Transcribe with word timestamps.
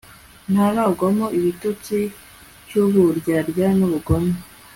ntarangwamo 0.51 1.25
igitotsi 1.37 1.97
cy'uburyarya 2.67 3.67
n'ubugome 3.77 4.33